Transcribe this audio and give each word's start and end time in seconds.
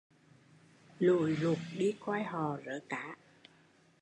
Lội 0.99 1.31
lụt 1.41 1.57
đi 1.77 1.95
coi 1.99 2.23
họ 2.23 2.57
rớ 2.65 2.79
cá 2.89 3.15